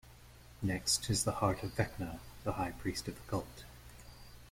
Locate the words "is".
1.11-1.25